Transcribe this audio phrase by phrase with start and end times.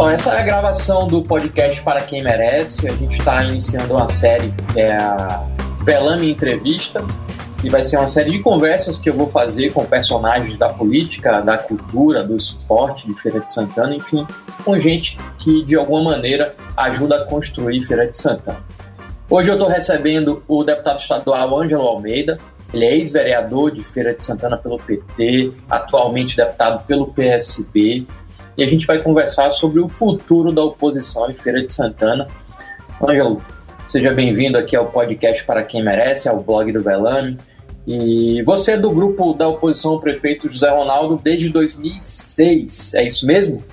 [0.00, 2.88] Bom, essa é a gravação do podcast Para Quem Merece.
[2.88, 5.46] A gente está iniciando uma série, é a
[5.84, 7.04] Velame Entrevista,
[7.62, 11.42] e vai ser uma série de conversas que eu vou fazer com personagens da política,
[11.42, 14.26] da cultura, do esporte de Feira de Santana, enfim,
[14.64, 18.60] com gente que de alguma maneira ajuda a construir Feira de Santana.
[19.28, 22.38] Hoje eu estou recebendo o deputado estadual Ângelo Almeida,
[22.72, 28.06] ele é ex-vereador de Feira de Santana pelo PT, atualmente deputado pelo PSB,
[28.56, 32.26] e a gente vai conversar sobre o futuro da oposição em Feira de Santana.
[33.02, 33.42] Ângelo,
[33.88, 37.38] seja bem-vindo aqui ao podcast Para Quem Merece, ao blog do Velame.
[37.86, 43.26] E você é do grupo da oposição ao prefeito José Ronaldo desde 2006, é isso
[43.26, 43.64] mesmo?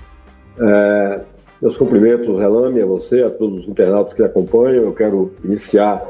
[0.60, 1.20] É,
[1.60, 4.84] meus cumprimentos, Relame, a você, a todos os internautas que acompanham.
[4.84, 6.02] Eu quero iniciar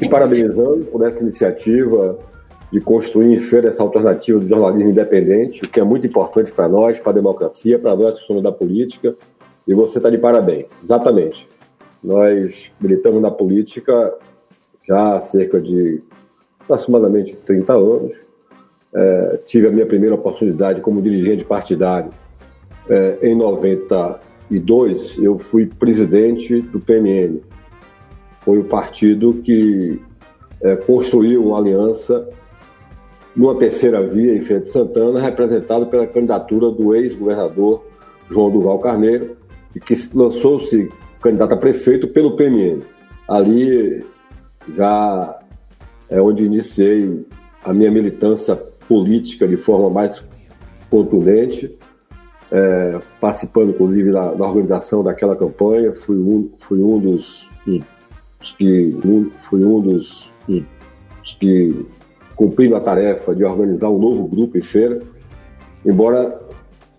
[0.00, 2.18] me parabenizando por essa iniciativa
[2.72, 6.66] de construir em feira essa alternativa do jornalismo independente, o que é muito importante para
[6.66, 9.14] nós, para a democracia, para nós que somos da política,
[9.68, 10.70] e você está de parabéns.
[10.82, 11.46] Exatamente.
[12.02, 14.14] Nós militamos na política
[14.88, 16.02] já há cerca de
[16.60, 18.16] aproximadamente 30 anos.
[18.94, 22.10] É, tive a minha primeira oportunidade como dirigente partidário
[22.88, 25.18] é, em 92.
[25.18, 27.42] Eu fui presidente do PMN.
[28.40, 30.00] Foi o partido que
[30.62, 32.26] é, construiu uma aliança
[33.34, 37.84] numa terceira via em Feira de Santana, representado pela candidatura do ex-governador
[38.30, 39.36] João Duval Carneiro,
[39.84, 42.82] que lançou-se candidato a prefeito pelo PMN.
[43.28, 44.04] Ali
[44.74, 45.40] já
[46.08, 47.24] é onde iniciei
[47.64, 48.54] a minha militância
[48.88, 50.22] política de forma mais
[50.90, 51.74] contundente,
[52.50, 57.48] é, participando inclusive da, da, organização daquela campanha, fui um, fui um dos,
[58.58, 60.30] que um, fui um dos
[61.38, 61.86] que
[62.42, 65.00] cumprindo a tarefa de organizar um novo grupo em feira,
[65.86, 66.40] embora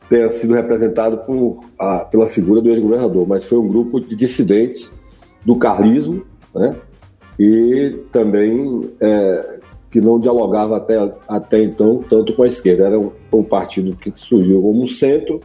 [0.09, 4.89] tenha sido representado por, a, pela figura do ex-governador, mas foi um grupo de dissidentes
[5.44, 6.23] do carlismo,
[6.56, 6.78] né?
[7.38, 9.59] E também é,
[9.91, 12.85] que não dialogava até, até então tanto com a esquerda.
[12.85, 15.41] Era um, um partido que surgiu como centro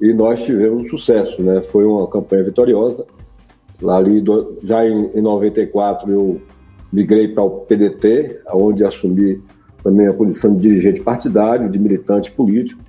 [0.00, 1.62] e nós tivemos sucesso, né?
[1.62, 3.06] Foi uma campanha vitoriosa.
[3.80, 4.24] Lá ali,
[4.64, 6.40] já em, em 94 eu
[6.92, 9.42] migrei para o PDT, onde assumi
[9.82, 12.82] também a posição de dirigente partidário, de militante político.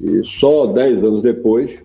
[0.00, 1.82] E só dez anos depois,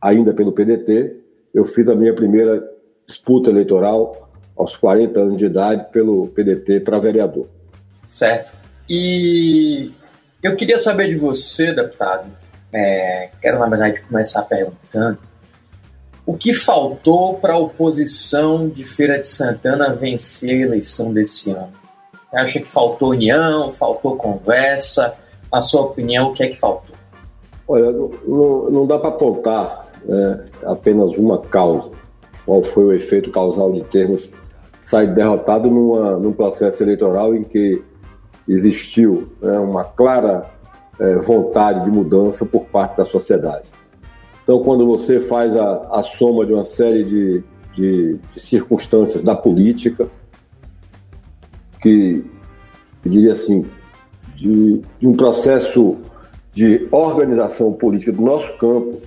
[0.00, 1.16] ainda pelo PDT,
[1.52, 2.62] eu fiz a minha primeira
[3.06, 7.46] disputa eleitoral aos 40 anos de idade pelo PDT para vereador.
[8.08, 8.52] Certo.
[8.88, 9.90] E
[10.42, 12.30] eu queria saber de você, deputado,
[12.72, 15.18] é, quero na verdade começar perguntando
[16.26, 21.72] o que faltou para a oposição de Feira de Santana vencer a eleição desse ano?
[22.32, 25.14] Acha que faltou união, faltou conversa?
[25.52, 26.96] Na sua opinião, o que é que faltou?
[27.68, 31.90] Olha, não, não dá para apontar né, apenas uma causa.
[32.44, 34.28] Qual foi o efeito causal de termos
[34.82, 37.82] saído derrotado numa, num processo eleitoral em que
[38.48, 40.50] existiu né, uma clara
[41.00, 43.64] é, vontade de mudança por parte da sociedade.
[44.44, 47.42] Então, quando você faz a, a soma de uma série de,
[47.74, 50.06] de, de circunstâncias da política,
[51.80, 52.22] que,
[53.02, 53.64] eu diria assim,
[54.36, 55.96] de, de, um processo
[56.52, 59.00] de organização política do nosso campo,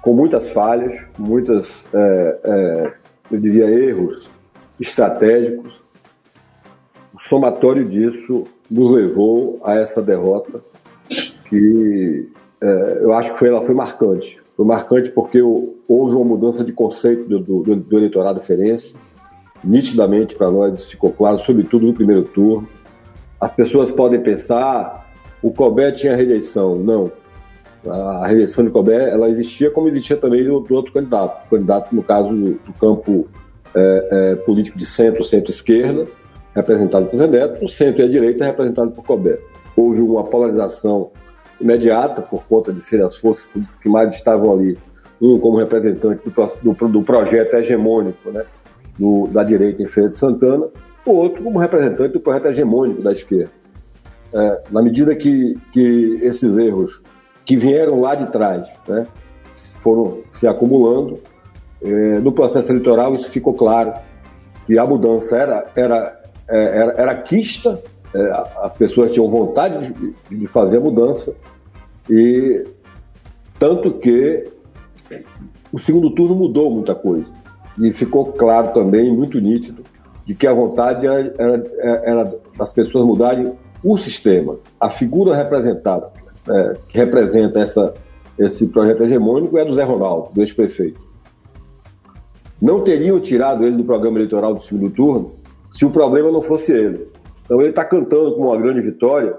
[0.00, 2.92] com muitas falhas, muitas, é, é,
[3.30, 4.30] eu diria, erros
[4.80, 5.84] estratégicos,
[7.14, 10.62] o somatório disso nos levou a essa derrota
[11.48, 12.28] que
[12.60, 14.45] é, eu acho que foi, ela foi marcante.
[14.56, 18.94] Foi marcante porque houve uma mudança de conceito do, do, do eleitorado ferense.
[19.62, 22.66] Nitidamente para nós ficou claro, sobretudo no primeiro turno.
[23.38, 25.12] As pessoas podem pensar,
[25.42, 26.76] o Colbert tinha rejeição.
[26.76, 27.12] Não.
[27.86, 31.46] A rejeição de Colbert ela existia como existia também do, do outro candidato.
[31.46, 33.28] O candidato, no caso do, campo
[33.74, 36.06] é, é, político de centro, centro-esquerda,
[36.54, 39.40] representado por Zé Neto, o centro e a direita representado por Colbert.
[39.76, 41.10] Houve uma polarização
[41.60, 43.46] imediata, por conta de serem as forças
[43.80, 44.78] que mais estavam ali,
[45.20, 48.44] um como representante do, do, do projeto hegemônico né,
[48.98, 50.68] do, da direita em Feira de Santana,
[51.04, 53.52] o outro como representante do projeto hegemônico da esquerda.
[54.32, 57.00] É, na medida que, que esses erros
[57.44, 59.06] que vieram lá de trás né,
[59.80, 61.20] foram se acumulando,
[61.82, 63.94] é, no processo eleitoral isso ficou claro,
[64.66, 67.80] que a mudança era, era, é, era, era quista
[68.62, 71.34] as pessoas tinham vontade de, de fazer a mudança
[72.08, 72.64] e
[73.58, 74.48] tanto que
[75.72, 77.32] o segundo turno mudou muita coisa
[77.78, 79.82] e ficou claro também, muito nítido,
[80.24, 83.52] de que a vontade era, era, era das pessoas mudarem
[83.82, 86.10] o sistema, a figura representada,
[86.48, 87.94] é, que representa essa,
[88.38, 91.00] esse projeto hegemônico é do Zé Ronaldo, do ex-prefeito.
[92.60, 95.34] Não teriam tirado ele do programa eleitoral do segundo turno
[95.70, 97.06] se o problema não fosse ele.
[97.46, 99.34] Então ele está cantando com uma grande vitória.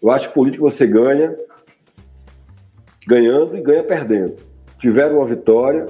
[0.00, 1.36] Eu acho que política você ganha
[3.06, 4.36] ganhando e ganha perdendo.
[4.78, 5.86] Tiveram uma vitória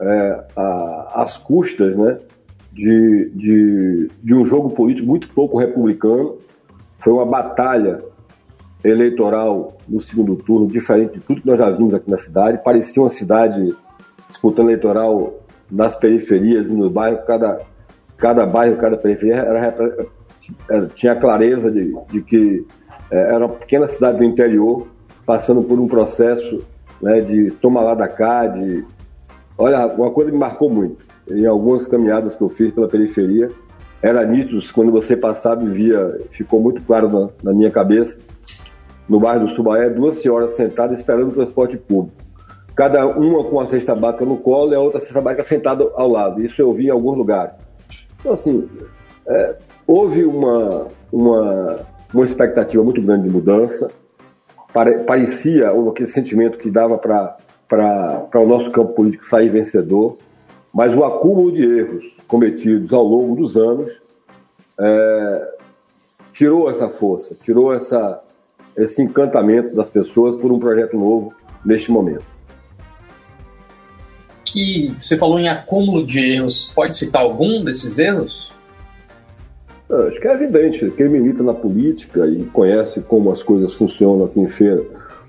[0.00, 2.18] é, a, às custas né,
[2.72, 6.38] de, de, de um jogo político muito pouco republicano.
[6.98, 8.02] Foi uma batalha
[8.84, 12.62] eleitoral no segundo turno, diferente de tudo que nós já vimos aqui na cidade.
[12.62, 13.74] Parecia uma cidade
[14.28, 17.60] disputando eleitoral nas periferias, no bairro, cada,
[18.16, 20.00] cada bairro, cada periferia era
[20.94, 22.66] tinha clareza de, de que
[23.10, 24.86] é, era uma pequena cidade do interior,
[25.26, 26.64] passando por um processo
[27.00, 28.84] né, de toma lá da cá, de...
[29.56, 33.50] Olha, uma coisa que me marcou muito, em algumas caminhadas que eu fiz pela periferia,
[34.02, 38.18] era nítido, quando você passava e via, ficou muito claro na, na minha cabeça,
[39.06, 42.16] no bairro do Subaé, duas senhoras sentadas esperando o transporte público.
[42.74, 46.08] Cada uma com a cesta básica no colo e a outra cesta básica sentada ao
[46.08, 46.40] lado.
[46.40, 47.58] Isso eu vi em alguns lugares.
[48.18, 48.68] Então, assim,
[49.26, 53.90] é, houve uma, uma, uma expectativa muito grande de mudança.
[54.72, 60.16] Pare, parecia aquele sentimento que dava para o nosso campo político sair vencedor,
[60.72, 63.90] mas o acúmulo de erros cometidos ao longo dos anos
[64.78, 65.48] é,
[66.32, 68.22] tirou essa força, tirou essa,
[68.76, 71.34] esse encantamento das pessoas por um projeto novo
[71.64, 72.24] neste momento.
[74.44, 78.49] Que você falou em acúmulo de erros, pode citar algum desses erros?
[79.90, 84.26] Ah, acho que é evidente, quem milita na política e conhece como as coisas funcionam
[84.26, 84.84] aqui em Feira,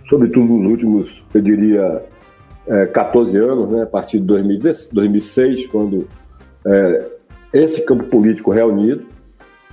[0.07, 2.03] sobretudo nos últimos, eu diria,
[2.67, 6.07] é, 14 anos, né, a partir de 2006, quando
[6.65, 7.05] é,
[7.53, 9.05] esse campo político reunido,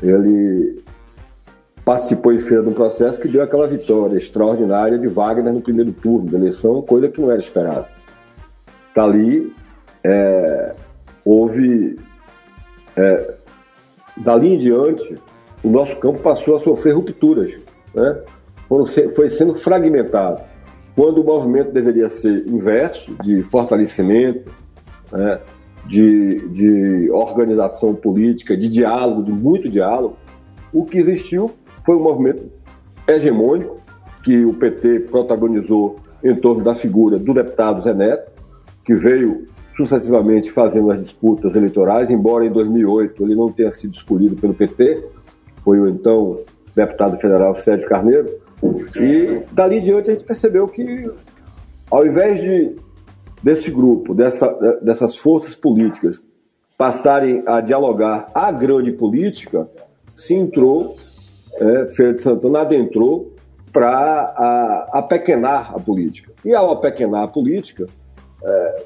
[0.03, 0.83] ele
[1.85, 5.93] participou em feira de um processo que deu aquela vitória extraordinária de Wagner no primeiro
[5.93, 7.89] turno da eleição, coisa que não era esperada.
[8.95, 9.53] Dali,
[10.05, 10.75] é,
[11.25, 11.99] houve.
[12.97, 13.35] É,
[14.23, 15.19] dali em diante,
[15.63, 17.59] o nosso campo passou a sofrer rupturas.
[17.95, 18.23] Né?
[19.15, 20.43] Foi sendo fragmentado.
[20.95, 24.51] Quando o movimento deveria ser inverso, de fortalecimento,
[25.13, 25.41] né?
[25.87, 30.17] de, de organização política, de diálogo, de muito diálogo,
[30.73, 31.51] o que existiu
[31.85, 32.51] foi um movimento
[33.07, 33.79] hegemônico
[34.23, 38.31] que o PT protagonizou em torno da figura do deputado Zé Neto,
[38.85, 39.47] que veio
[39.79, 45.07] sucessivamente fazendo as disputas eleitorais, embora em 2008 ele não tenha sido escolhido pelo PT,
[45.63, 46.41] foi o então
[46.75, 48.29] deputado federal Sérgio Carneiro,
[48.97, 51.09] e dali em diante a gente percebeu que,
[51.89, 52.75] ao invés de
[53.41, 54.49] desse grupo, dessa,
[54.83, 56.21] dessas forças políticas
[56.77, 59.69] passarem a dialogar a grande política,
[60.13, 60.97] se entrou
[61.55, 63.33] é, Feira de Santana adentrou
[63.73, 66.33] para apequenar a política.
[66.45, 67.87] E ao apequenar a política,
[68.43, 68.85] é,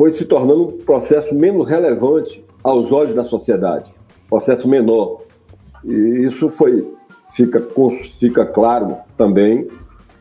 [0.00, 3.92] foi se tornando um processo menos relevante aos olhos da sociedade,
[4.30, 5.20] processo menor.
[5.84, 6.90] E isso foi
[7.36, 7.62] fica,
[8.18, 9.68] fica claro também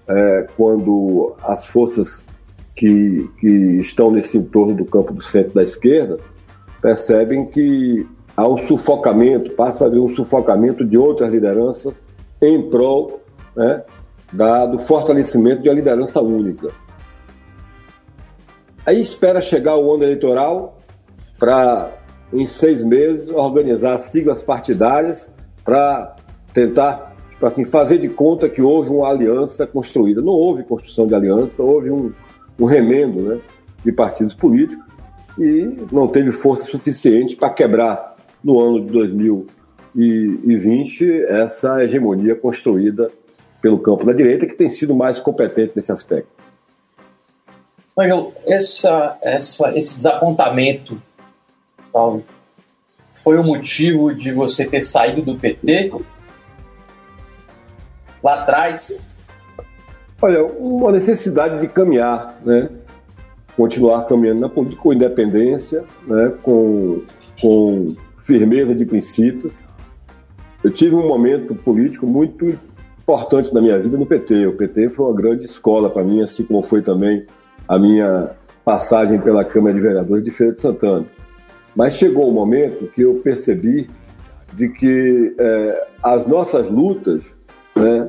[0.05, 2.25] é, quando as forças
[2.75, 3.47] que, que
[3.79, 6.19] estão nesse entorno do campo do centro da esquerda
[6.81, 8.05] percebem que
[8.35, 11.95] há um sufocamento, passa a haver um sufocamento de outras lideranças
[12.41, 13.21] em prol
[13.55, 13.81] né,
[14.33, 16.69] da, do fortalecimento de uma liderança única.
[18.89, 20.79] Aí espera chegar o ano eleitoral
[21.37, 21.91] para,
[22.33, 25.29] em seis meses, organizar siglas partidárias
[25.63, 26.15] para
[26.51, 30.23] tentar tipo assim, fazer de conta que houve uma aliança construída.
[30.23, 32.11] Não houve construção de aliança, houve um,
[32.59, 33.39] um remendo né,
[33.85, 34.83] de partidos políticos
[35.37, 43.11] e não teve força suficiente para quebrar no ano de 2020 essa hegemonia construída
[43.61, 46.39] pelo campo da direita, que tem sido mais competente nesse aspecto.
[47.99, 51.01] Angel, essa, essa, esse desapontamento
[51.91, 52.21] tal,
[53.11, 55.91] foi o motivo de você ter saído do PT
[58.23, 59.01] lá atrás?
[60.21, 62.69] Olha, uma necessidade de caminhar, né?
[63.55, 66.33] Continuar caminhando na política com independência, né?
[66.41, 67.01] com,
[67.41, 69.51] com firmeza de princípio.
[70.63, 72.57] Eu tive um momento político muito
[73.01, 74.47] importante na minha vida no PT.
[74.47, 77.25] O PT foi uma grande escola para mim, assim como foi também
[77.69, 78.31] a minha
[78.65, 81.05] passagem pela Câmara de Vereadores de Feira de Santana.
[81.75, 83.87] Mas chegou um momento que eu percebi
[84.53, 87.23] de que é, as nossas lutas
[87.75, 88.07] né,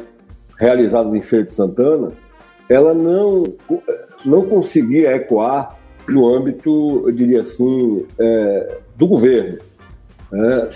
[0.58, 2.12] realizadas em Feira de Santana,
[2.70, 3.44] ela não,
[4.24, 5.76] não conseguia ecoar
[6.08, 9.58] no âmbito, eu diria assim, é, do governo
[10.32, 10.70] é,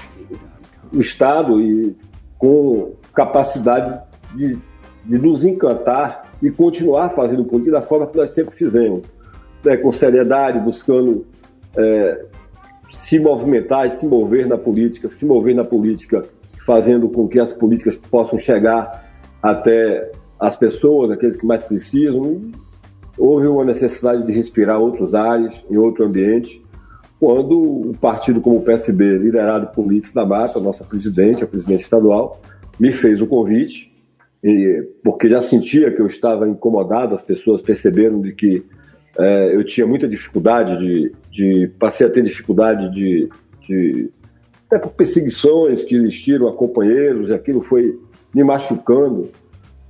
[0.93, 1.97] o Estado e
[2.37, 4.00] com capacidade
[4.35, 4.59] de,
[5.05, 9.03] de nos encantar e continuar fazendo política da forma que nós sempre fizemos,
[9.65, 11.25] né, com seriedade, buscando
[11.75, 12.27] é,
[12.93, 16.23] se movimentar e se mover na política, se mover na política,
[16.67, 19.11] fazendo com que as políticas possam chegar
[19.43, 22.43] até as pessoas, aqueles que mais precisam.
[23.17, 26.63] Houve uma necessidade de respirar outros ares, em outro ambiente,
[27.19, 31.85] quando um partido como o PSB, liderado por Lício da Mata, nossa presidente, a presidente
[31.85, 32.39] estadual,
[32.79, 33.94] me fez o convite,
[35.03, 38.63] porque já sentia que eu estava incomodado, as pessoas perceberam de que
[39.19, 43.29] é, eu tinha muita dificuldade de, de, passei a ter dificuldade de,
[43.67, 44.11] de
[44.67, 47.99] até por perseguições que existiram a companheiros, e aquilo foi
[48.35, 49.31] me machucando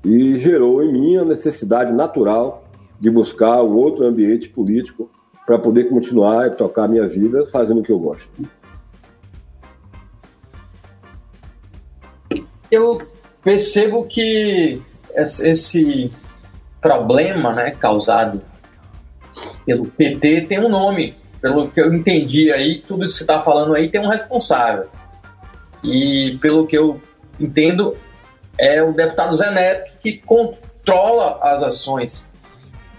[0.04, 2.68] e gerou em mim a necessidade natural
[3.00, 5.10] de buscar um outro ambiente político
[5.46, 8.30] para poder continuar e tocar a minha vida fazendo o que eu gosto.
[12.70, 12.98] Eu
[13.44, 14.80] percebo que
[15.14, 16.10] esse
[16.80, 18.42] problema né, causado
[19.64, 21.14] pelo PT tem um nome.
[21.40, 24.88] Pelo que eu entendi aí, tudo isso que você está falando aí tem um responsável.
[25.82, 27.00] E pelo que eu
[27.38, 27.94] entendo,
[28.58, 32.30] é o deputado Zé Neto que controla as ações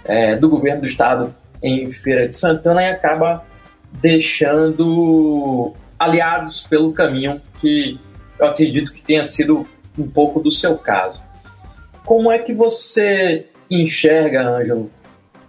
[0.03, 3.43] é, do governo do estado em Feira de Santana e acaba
[3.93, 7.99] deixando aliados pelo caminho que
[8.37, 9.65] eu acredito que tenha sido
[9.97, 11.21] um pouco do seu caso.
[12.05, 14.91] Como é que você enxerga, Ângelo,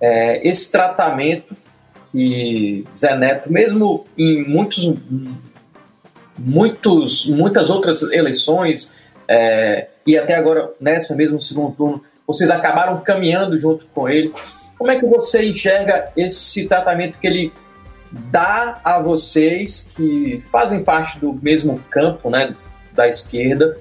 [0.01, 1.55] é, esse tratamento
[2.13, 4.95] que Zé Neto, mesmo em muitos,
[6.39, 8.91] muitos, muitas outras eleições,
[9.29, 14.33] é, e até agora nessa mesmo segundo turno, vocês acabaram caminhando junto com ele.
[14.79, 17.53] Como é que você enxerga esse tratamento que ele
[18.11, 22.55] dá a vocês que fazem parte do mesmo campo, né,
[22.93, 23.79] da esquerda,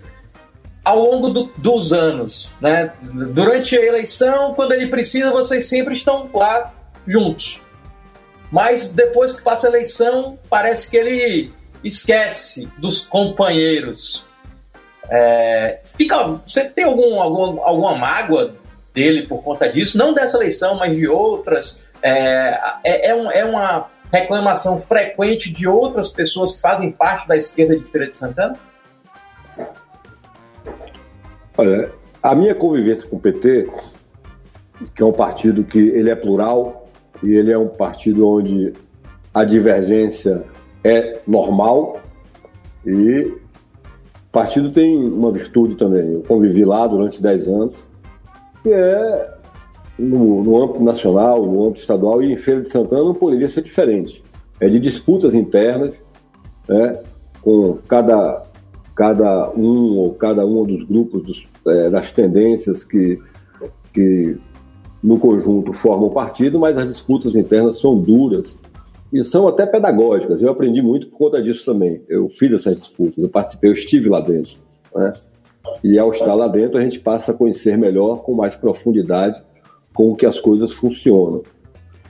[0.86, 2.94] ao longo do, dos anos, né?
[3.02, 6.72] Durante a eleição, quando ele precisa, vocês sempre estão lá
[7.08, 7.60] juntos.
[8.52, 11.52] Mas depois que passa a eleição, parece que ele
[11.84, 14.24] esquece dos companheiros.
[15.10, 18.56] É, fica, você tem algum, algum, alguma mágoa
[18.94, 19.98] dele por conta disso?
[19.98, 21.84] Não dessa eleição, mas de outras.
[22.02, 27.36] É, é, é, um, é uma reclamação frequente de outras pessoas que fazem parte da
[27.36, 28.58] esquerda de Feira de Santana?
[31.58, 31.90] Olha,
[32.22, 33.70] a minha convivência com o PT,
[34.94, 36.88] que é um partido que ele é plural
[37.24, 38.74] e ele é um partido onde
[39.34, 40.44] a divergência
[40.84, 42.00] é normal
[42.86, 43.42] e o
[44.32, 46.14] partido tem uma virtude também.
[46.14, 47.76] Eu convivi lá durante 10 anos,
[48.62, 49.34] que é
[49.98, 53.62] no, no âmbito nacional, no âmbito estadual e em Feira de Santana não poderia ser
[53.62, 54.22] diferente.
[54.60, 55.96] É de disputas internas,
[56.68, 57.00] né,
[57.42, 58.44] com cada
[58.96, 63.20] cada um ou cada um dos grupos dos, é, das tendências que,
[63.94, 64.38] que
[65.04, 68.58] no conjunto formam o partido, mas as disputas internas são duras
[69.12, 70.42] e são até pedagógicas.
[70.42, 72.02] Eu aprendi muito por conta disso também.
[72.08, 74.58] Eu fiz essas disputas, eu participei, eu estive lá dentro.
[74.96, 75.12] Né?
[75.84, 79.42] E ao estar lá dentro, a gente passa a conhecer melhor, com mais profundidade,
[79.94, 81.44] como que as coisas funcionam.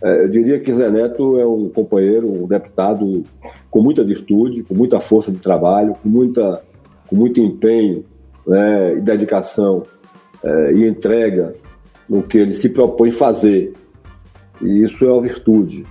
[0.03, 3.23] É, eu diria que Zé Neto é um companheiro, um deputado
[3.71, 6.61] com muita virtude, com muita força de trabalho, com muita
[7.07, 8.05] com muito empenho
[8.45, 9.83] né, e dedicação
[10.43, 11.55] é, e entrega
[12.07, 13.73] no que ele se propõe fazer.
[14.61, 15.85] E isso é uma virtude.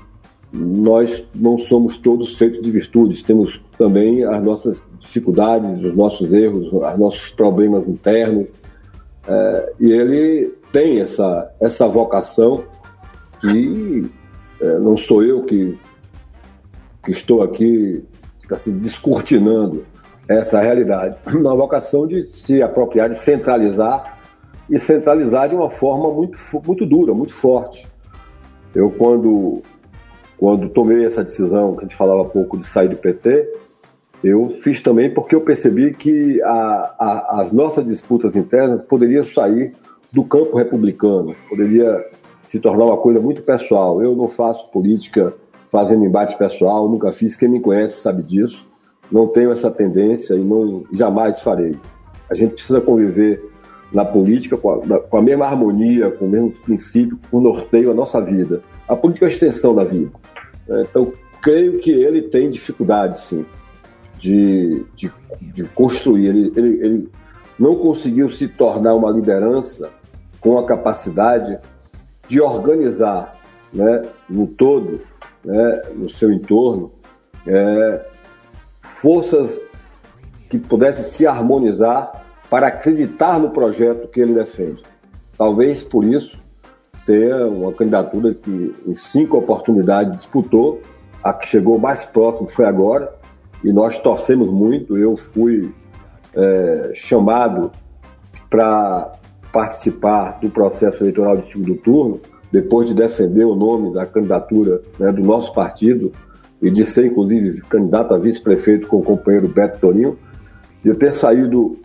[0.52, 6.72] Nós não somos todos feitos de virtudes, temos também as nossas dificuldades, os nossos erros,
[6.72, 8.48] os nossos problemas internos.
[9.26, 12.64] É, e ele tem essa, essa vocação
[13.40, 14.08] que
[14.60, 15.76] é, não sou eu que,
[17.04, 18.02] que estou aqui
[18.50, 19.84] assim, descortinando,
[20.28, 21.16] essa realidade.
[21.34, 24.18] Uma vocação de se apropriar, de centralizar
[24.68, 27.86] e centralizar de uma forma muito, muito dura, muito forte.
[28.74, 29.62] Eu, quando,
[30.38, 33.52] quando tomei essa decisão, que a gente falava pouco de sair do PT,
[34.22, 39.74] eu fiz também porque eu percebi que a, a, as nossas disputas internas poderiam sair
[40.10, 42.02] do campo republicano, poderia
[42.48, 44.02] se tornar uma coisa muito pessoal.
[44.02, 45.34] Eu não faço política
[45.70, 47.36] fazendo embate pessoal, nunca fiz.
[47.36, 48.64] Quem me conhece sabe disso
[49.10, 51.76] não tenho essa tendência e não jamais farei.
[52.30, 53.42] A gente precisa conviver
[53.92, 57.90] na política com a, com a mesma harmonia, com o mesmo princípio, com o norteio
[57.90, 58.62] a nossa vida.
[58.88, 60.10] A política é a extensão da vida.
[60.66, 60.84] Né?
[60.90, 63.44] Então, creio que ele tem dificuldade, sim,
[64.18, 66.26] de, de, de construir.
[66.26, 67.08] Ele, ele, ele
[67.58, 69.90] não conseguiu se tornar uma liderança
[70.40, 71.58] com a capacidade
[72.26, 73.36] de organizar
[73.72, 75.00] né, no todo,
[75.44, 76.92] né, no seu entorno,
[77.46, 78.06] é,
[79.04, 79.60] forças
[80.48, 84.82] que pudessem se harmonizar para acreditar no projeto que ele defende.
[85.36, 86.38] talvez por isso,
[87.04, 90.80] ser uma candidatura que em cinco oportunidades disputou,
[91.22, 93.14] a que chegou mais próximo foi agora,
[93.62, 94.96] e nós torcemos muito.
[94.96, 95.70] Eu fui
[96.34, 97.70] é, chamado
[98.48, 99.12] para
[99.52, 102.20] participar do processo eleitoral de segundo turno,
[102.50, 106.10] depois de defender o nome da candidatura né, do nosso partido
[106.60, 110.18] e de ser, inclusive, candidato a vice-prefeito com o companheiro Beto Toninho,
[110.82, 111.76] de ter saído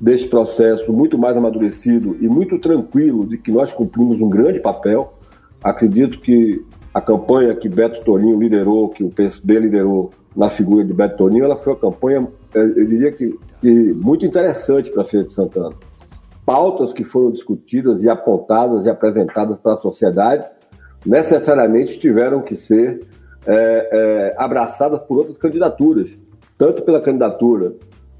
[0.00, 5.14] desse processo muito mais amadurecido e muito tranquilo de que nós cumprimos um grande papel.
[5.62, 10.92] Acredito que a campanha que Beto Toninho liderou, que o PSB liderou na figura de
[10.92, 15.26] Beto Toninho, ela foi uma campanha, eu diria que, que muito interessante para a Feira
[15.26, 15.70] de Santana.
[16.44, 20.44] Pautas que foram discutidas e apontadas e apresentadas para a sociedade
[21.06, 23.06] necessariamente tiveram que ser
[23.46, 26.10] é, é, abraçadas por outras candidaturas,
[26.56, 27.74] tanto pela candidatura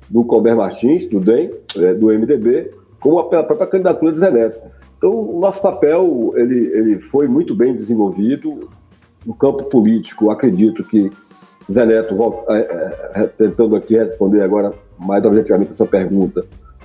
[0.08, 4.60] do Colbert Martins, do DEM, é, do MDB, como pela própria candidatura de Zé Neto.
[4.98, 8.68] Então, o nosso papel ele, ele foi muito bem desenvolvido
[9.26, 10.30] no campo político.
[10.30, 11.10] Acredito que
[11.70, 12.14] Zé Neto,
[12.48, 16.44] é, é, tentando aqui responder agora mais objetivamente a sua pergunta,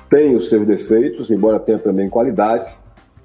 [0.10, 2.70] tem os seus defeitos, embora tenha também qualidade,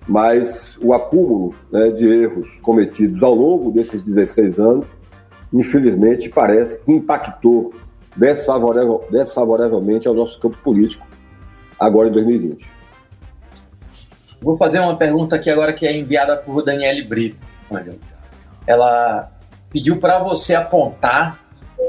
[0.07, 4.87] mas o acúmulo né, de erros cometidos ao longo desses 16 anos,
[5.53, 7.75] infelizmente, parece que impactou
[8.17, 11.07] desfavorável, desfavoravelmente ao nosso campo político
[11.79, 12.71] agora em 2020.
[14.41, 17.39] Vou fazer uma pergunta aqui agora que é enviada por Daniele Brito.
[18.67, 19.31] Ela
[19.71, 21.41] pediu para você apontar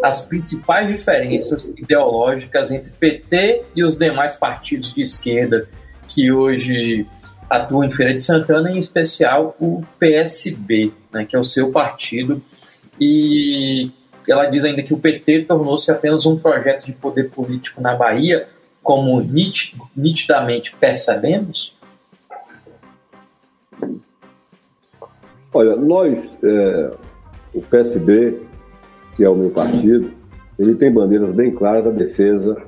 [0.03, 5.67] as principais diferenças ideológicas entre PT e os demais partidos de esquerda
[6.08, 7.08] que hoje
[7.50, 12.41] atuam em Feira de Santana, em especial o PSB, né, que é o seu partido,
[13.00, 13.91] e
[14.27, 18.47] ela diz ainda que o PT tornou-se apenas um projeto de poder político na Bahia,
[18.81, 19.21] como
[19.95, 21.73] nitidamente percebemos?
[25.53, 26.91] Olha, nós, é,
[27.53, 28.39] o PSB,
[29.15, 30.12] que é o meu partido,
[30.58, 32.62] ele tem bandeiras bem claras da defesa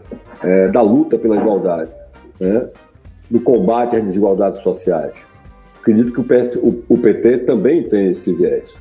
[0.43, 1.91] é, da luta pela igualdade,
[2.39, 2.67] né,
[3.29, 5.13] do combate às desigualdades sociais.
[5.79, 8.73] Acredito que o, PS, o, o PT também tem esse viés.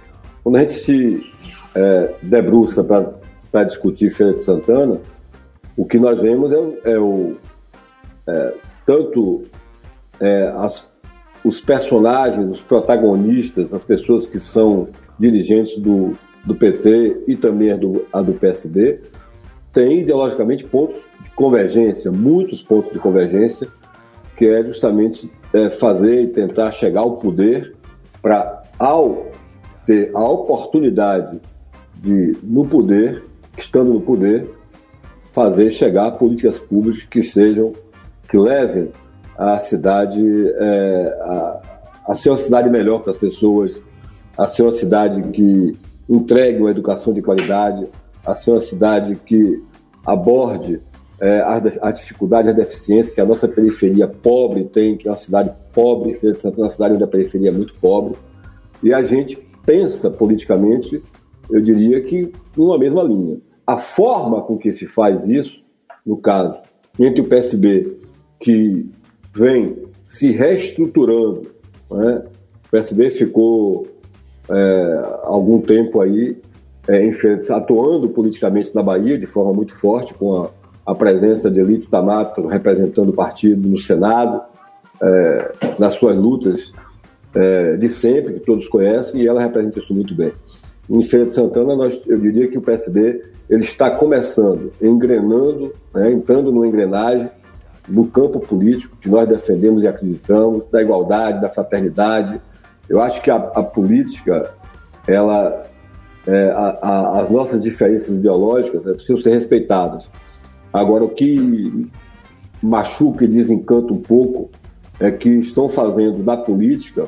[0.44, 1.32] Quando a gente se
[1.74, 5.00] é, debruça para discutir Feira de Santana,
[5.74, 7.36] o que nós vemos é, é o
[8.26, 8.54] é,
[8.84, 9.44] tanto
[10.20, 10.86] é, as,
[11.42, 16.12] os personagens, os protagonistas, as pessoas que são dirigentes do,
[16.44, 19.00] do PT e também a do, a do PSB,
[19.72, 23.66] têm ideologicamente pontos de convergência, muitos pontos de convergência,
[24.36, 27.74] que é justamente é, fazer e tentar chegar ao poder
[28.20, 29.33] para, ao
[29.84, 31.40] ter a oportunidade
[31.96, 33.22] de, no poder,
[33.56, 34.50] estando no poder,
[35.32, 37.72] fazer chegar políticas públicas que sejam,
[38.28, 38.90] que levem
[39.36, 40.22] a cidade
[40.56, 41.60] é, a,
[42.08, 43.80] a ser uma cidade melhor para as pessoas,
[44.36, 45.76] a ser uma cidade que
[46.08, 47.86] entregue uma educação de qualidade,
[48.24, 49.62] a ser uma cidade que
[50.06, 50.80] aborde
[51.20, 55.16] é, as, as dificuldades, as deficiências que a nossa periferia pobre tem, que é uma
[55.16, 58.14] cidade pobre, é uma cidade onde a periferia é muito pobre,
[58.82, 61.02] e a gente pensa politicamente
[61.50, 63.38] eu diria que numa mesma linha.
[63.66, 65.62] A forma com que se faz isso,
[66.04, 66.60] no caso,
[66.98, 67.98] entre o PSB,
[68.40, 68.86] que
[69.32, 71.50] vem se reestruturando,
[71.90, 72.24] né?
[72.66, 73.86] o PSB ficou
[74.50, 76.36] é, algum tempo aí
[76.86, 77.10] é,
[77.50, 80.50] atuando politicamente na Bahia de forma muito forte, com a,
[80.86, 84.42] a presença de Elites da Mata representando o partido no Senado,
[85.02, 86.72] é, nas suas lutas
[87.34, 90.32] é, de sempre, que todos conhecem, e ela representa isso muito bem
[90.88, 96.12] em Feira de Santana, nós, eu diria que o PSD ele está começando, engrenando, né,
[96.12, 97.30] entrando numa engrenagem
[97.88, 102.40] no campo político que nós defendemos e acreditamos, da igualdade, da fraternidade.
[102.88, 104.54] Eu acho que a, a política,
[105.06, 105.66] ela,
[106.26, 110.10] é, a, a, as nossas diferenças ideológicas né, precisam ser respeitadas.
[110.72, 111.90] Agora, o que
[112.62, 114.50] machuca e desencanta um pouco
[114.98, 117.06] é que estão fazendo da política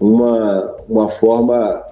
[0.00, 1.82] uma, uma forma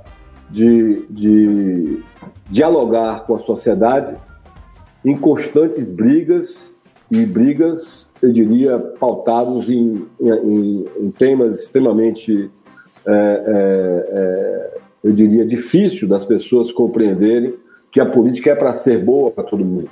[0.51, 2.03] de, de
[2.51, 4.17] dialogar com a sociedade
[5.05, 6.75] em constantes brigas
[7.11, 12.51] e brigas, eu diria, pautados em, em, em temas extremamente,
[13.07, 17.55] é, é, é, eu diria, difícil das pessoas compreenderem
[17.93, 19.89] que a política é para ser boa para todo mundo.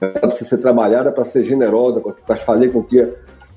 [0.00, 3.00] É para ser trabalhada, para ser generosa, para fazer com que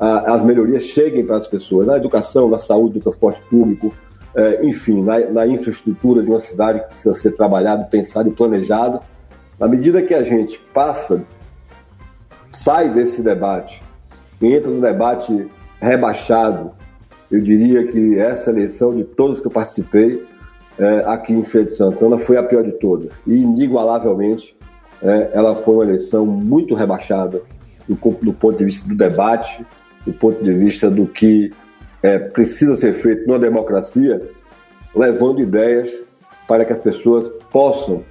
[0.01, 3.93] a, as melhorias cheguem para as pessoas, na educação, na saúde, no transporte público,
[4.33, 8.99] é, enfim, na, na, infraestrutura de uma cidade que precisa ser trabalhada, pensada e planejada.
[9.59, 11.21] Na medida que a gente passa,
[12.51, 13.83] sai desse debate,
[14.41, 15.47] entra no debate
[15.79, 16.71] rebaixado.
[17.29, 20.25] Eu diria que essa eleição, de todas que eu participei,
[20.79, 23.21] é, aqui em Feira de Santana, foi a pior de todas.
[23.27, 24.57] E, inigualavelmente,
[25.03, 27.41] é, ela foi uma eleição muito rebaixada
[27.87, 29.63] do, do, ponto de vista do debate,
[30.05, 31.51] do ponto de vista do que
[32.01, 34.21] é, precisa ser feito numa democracia,
[34.95, 35.91] levando ideias
[36.47, 38.03] para que as pessoas possam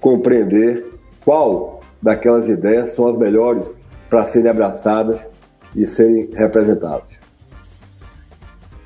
[0.00, 0.86] compreender
[1.24, 3.76] qual daquelas ideias são as melhores
[4.08, 5.26] para serem abraçadas
[5.74, 7.18] e serem representadas.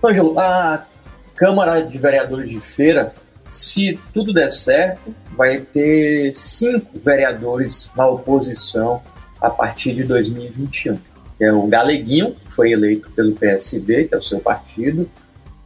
[0.03, 0.87] Ângelo, a
[1.35, 3.13] Câmara de Vereadores de Feira,
[3.49, 9.03] se tudo der certo, vai ter cinco vereadores na oposição
[9.41, 10.99] a partir de 2021.
[11.39, 15.09] É o Galeguinho, que foi eleito pelo PSB, que é o seu partido,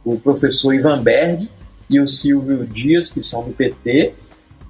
[0.03, 1.49] o professor Ivan Berg
[1.89, 4.13] e o Silvio Dias, que são do PT,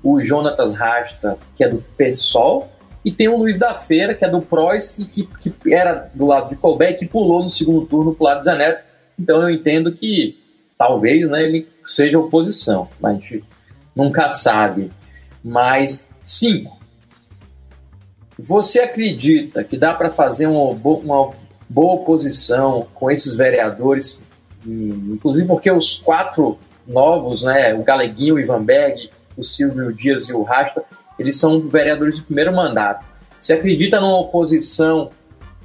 [0.03, 2.69] o Jonatas Rasta, que é do PSOL,
[3.03, 6.27] e tem o Luiz da Feira, que é do PROS e que, que era do
[6.27, 8.83] lado de Colbert, que pulou no segundo turno para o lado de Zanetti.
[9.19, 10.37] Então eu entendo que
[10.77, 13.43] talvez né, ele seja oposição, mas a gente
[13.95, 14.91] nunca sabe.
[15.43, 16.79] Mas, cinco,
[18.43, 21.31] você acredita que dá para fazer uma boa, uma
[21.69, 24.23] boa oposição com esses vereadores,
[24.65, 30.33] inclusive porque os quatro novos, né, o Galeguinho, o Ivan Berg, o Silvio Dias e
[30.33, 30.83] o Rasta,
[31.17, 33.05] eles são vereadores de primeiro mandato.
[33.39, 35.11] Você acredita numa oposição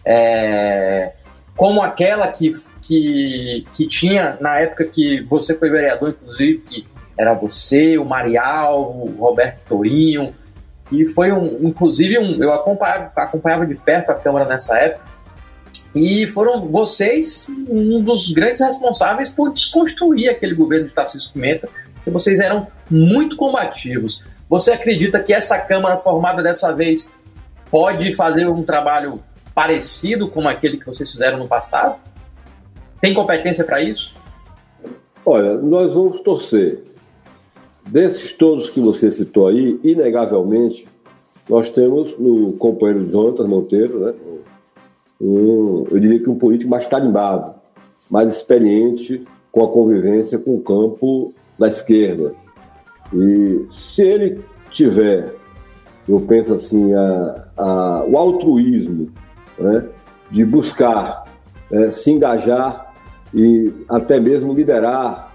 [0.04, 1.12] é,
[1.56, 6.86] como aquela que, que, que tinha na época que você foi vereador, inclusive, que
[7.18, 10.34] era você, o Marialvo, o Roberto Torinho,
[10.90, 15.04] e foi um, inclusive um, eu acompanhava, acompanhava de perto a Câmara nessa época,
[15.94, 21.68] e foram vocês um dos grandes responsáveis por desconstruir aquele governo de Tarcísio Pimenta,
[22.04, 24.22] que vocês eram muito combativos.
[24.48, 27.12] Você acredita que essa Câmara formada dessa vez
[27.70, 29.20] pode fazer um trabalho
[29.54, 31.96] parecido com aquele que vocês fizeram no passado?
[33.00, 34.14] Tem competência para isso?
[35.24, 36.82] Olha, nós vamos torcer.
[37.86, 40.86] Desses todos que você citou aí, inegavelmente,
[41.48, 44.14] nós temos no companheiro Jonathan Monteiro, né,
[45.20, 47.54] um, eu diria que um político mais tarimbado,
[48.10, 52.34] mais experiente com a convivência com o campo da esquerda.
[53.14, 55.34] E se ele tiver,
[56.08, 59.10] eu penso assim, a, a, o altruísmo
[59.58, 59.84] né,
[60.30, 61.24] de buscar
[61.70, 62.92] é, se engajar
[63.32, 65.25] e até mesmo liderar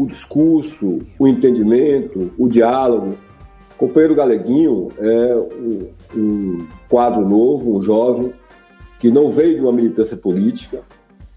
[0.00, 3.16] o discurso, o entendimento, o diálogo.
[3.74, 8.32] O companheiro Galeguinho é um, um quadro novo, um jovem,
[8.98, 10.80] que não veio de uma militância política,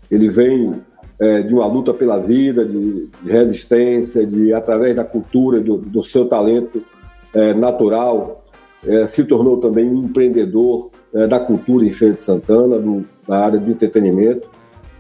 [0.10, 0.74] ele vem
[1.20, 6.04] é, de uma luta pela vida, de, de, resistência, de através da cultura, do, do
[6.04, 6.84] seu talento
[7.34, 8.46] é, natural,
[8.86, 13.38] é, se tornou também um empreendedor é, da cultura em Feira de Santana, do, na
[13.40, 14.50] área de entretenimento,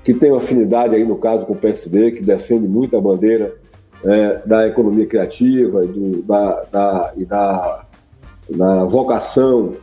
[0.03, 3.55] que tem uma afinidade aí no caso com o PSB, que defende muito a bandeira
[4.03, 7.85] é, da economia criativa e, do, da, da, e da,
[8.49, 9.75] da vocação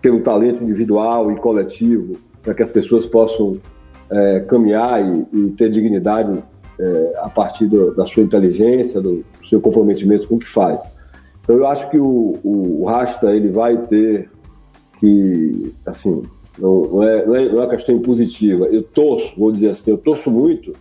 [0.00, 3.58] pelo talento individual e coletivo, para que as pessoas possam
[4.10, 6.42] é, caminhar e, e, ter dignidade
[6.78, 10.82] é, a partir do, da sua inteligência, do seu comprometimento com o que faz.
[11.42, 14.30] Então eu acho que o, o, o Rasta ele vai ter
[14.98, 16.22] que, assim,
[16.58, 18.66] não, não, é, não, é, não é uma questão impositiva.
[18.66, 20.72] Eu torço, vou dizer assim, eu torço muito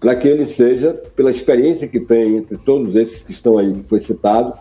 [0.00, 3.88] para que ele seja, pela experiência que tem entre todos esses que estão aí, que
[3.88, 4.52] foi citado,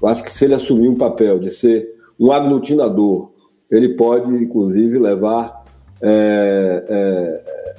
[0.00, 3.30] eu acho que se ele assumir um papel de ser um aglutinador,
[3.70, 5.64] ele pode, inclusive, levar
[6.00, 7.74] é, é,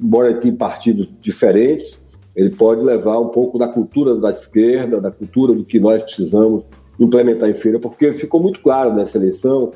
[0.00, 2.00] embora aqui partidos diferentes,
[2.34, 6.64] ele pode levar um pouco da cultura da esquerda, da cultura do que nós precisamos
[6.98, 9.72] implementar em feira, porque ficou muito claro nessa eleição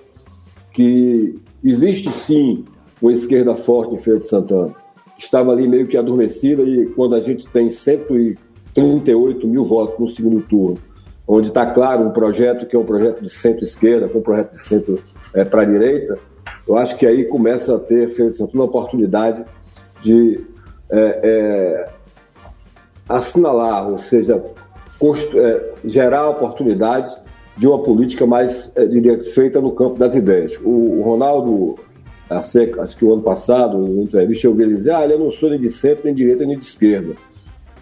[0.73, 1.39] que
[1.71, 2.65] existe sim
[3.01, 4.75] uma esquerda forte em Feira de Santana.
[5.19, 10.43] Estava ali meio que adormecida e quando a gente tem 138 mil votos no segundo
[10.43, 10.79] turno,
[11.27, 14.61] onde está claro um projeto que é um projeto de centro-esquerda, com um projeto de
[14.61, 15.03] centro
[15.35, 16.19] é, para a direita,
[16.67, 19.45] eu acho que aí começa a ter, Feira de Santana, uma oportunidade
[20.03, 20.41] de
[20.91, 21.89] é, é,
[23.09, 24.43] assinalar, ou seja,
[25.35, 27.17] é, gerar oportunidades
[27.57, 30.59] de uma política mais, é, diria, feita no campo das ideias.
[30.63, 31.77] O, o Ronaldo,
[32.29, 35.59] acho que o ano passado, em entrevista, eu ele dizer: ah, eu não sou nem
[35.59, 37.15] de centro, nem de direita, nem de esquerda.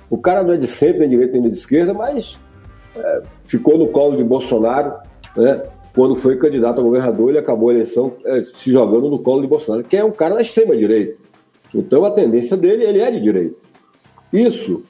[0.09, 2.39] O cara não é de centro, nem de direita, nem de esquerda, mas
[2.97, 4.95] é, ficou no colo de Bolsonaro,
[5.37, 5.63] né?
[5.95, 9.47] quando foi candidato a governador, ele acabou a eleição é, se jogando no colo de
[9.47, 11.17] Bolsonaro, que é um cara da extrema-direita.
[11.75, 13.57] Então a tendência dele, ele é de direita.
[14.33, 14.83] Isso,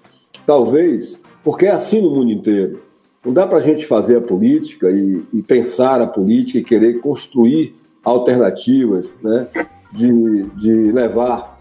[0.47, 2.81] talvez, porque é assim no mundo inteiro.
[3.25, 7.01] Não dá para a gente fazer a política e, e, pensar a política e querer
[7.01, 9.49] construir alternativas né,
[9.93, 11.59] de, de levar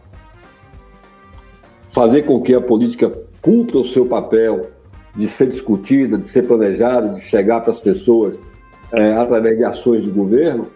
[1.87, 4.71] fazer com que a política cumpra o seu papel
[5.15, 8.37] de ser discutida, de ser planejada, de chegar para as pessoas
[8.91, 10.67] é, através de ações de governo,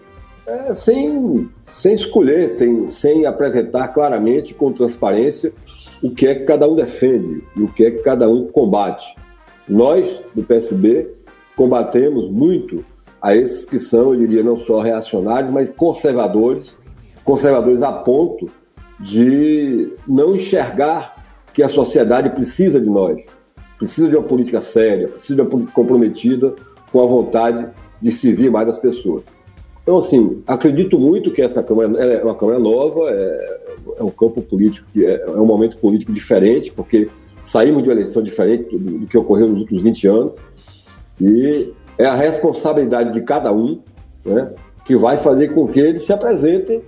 [0.45, 5.52] é, sem, sem escolher, sem, sem apresentar claramente, com transparência,
[6.04, 9.15] o que é que cada um defende e o que é que cada um combate.
[9.67, 11.08] Nós, do PSB,
[11.56, 12.84] combatemos muito
[13.21, 16.77] a esses que são, eu diria, não só reacionários, mas conservadores,
[17.23, 18.49] conservadores a ponto
[18.99, 21.15] de não enxergar
[21.53, 23.25] que a sociedade precisa de nós,
[23.77, 26.56] precisa de uma política séria, precisa de uma política comprometida
[26.91, 27.67] com a vontade
[28.01, 29.23] de servir mais as pessoas.
[29.82, 33.60] Então, assim, acredito muito que essa Câmara é uma Câmara nova, é,
[33.99, 37.10] é um campo político, é, é, um momento político diferente, porque
[37.47, 40.33] saímos de uma eleição diferente do, do que ocorreu nos últimos 20 anos,
[41.19, 43.79] e é a responsabilidade de cada um
[44.25, 44.51] né,
[44.86, 46.81] que vai fazer com que eles se apresentem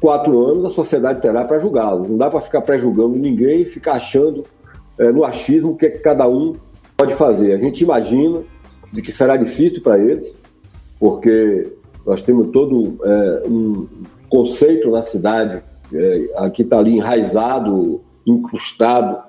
[0.00, 2.08] quatro anos, a sociedade terá para julgá-los.
[2.08, 4.44] Não dá para ficar pré-julgando ninguém e ficar achando
[4.98, 6.54] é, no achismo o que, é que cada um
[6.96, 7.52] pode fazer.
[7.52, 8.42] A gente imagina
[8.92, 10.36] de que será difícil para eles,
[10.98, 11.72] porque
[12.06, 13.86] nós temos todo é, um
[14.28, 19.22] conceito na cidade é, aqui está ali enraizado, incrustado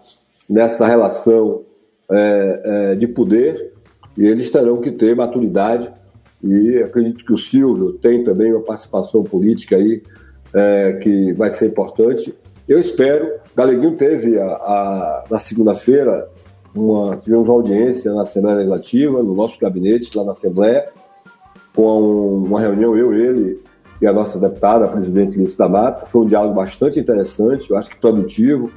[0.50, 1.64] nessa relação
[2.10, 3.74] é, é, de poder
[4.18, 5.92] e eles terão que ter maturidade
[6.44, 10.04] e acredito que o Silvio tem também uma participação política aí
[10.54, 12.34] é, que vai ser importante.
[12.68, 13.40] Eu espero.
[13.56, 16.30] Galeguinho teve a, a na segunda-feira
[16.74, 20.90] uma tivemos uma audiência na Assembleia Legislativa, no nosso gabinete lá na Assembleia,
[21.74, 23.62] com uma reunião eu, ele
[24.02, 26.06] e a nossa deputada, a presidente Lício da Mata.
[26.08, 28.70] Foi um diálogo bastante interessante, eu acho que produtivo,